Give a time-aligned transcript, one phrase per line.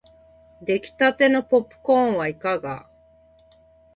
[0.63, 2.89] できたてのポップコーンはいかが